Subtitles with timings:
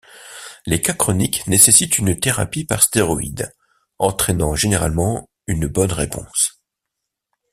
[0.65, 3.53] Les cas chroniques nécessitent une thérapie par stéroïdes,
[3.99, 6.59] entraînant généralement une bonne réponse.